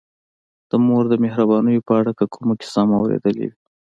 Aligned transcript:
د 0.69 0.71
مور 0.85 1.03
د 1.09 1.13
مهربانیو 1.23 1.85
په 1.87 1.93
اړه 1.99 2.11
که 2.17 2.25
کومه 2.33 2.53
کیسه 2.59 2.81
مو 2.87 2.95
اورېدلې 3.01 3.45
وي. 3.49 3.53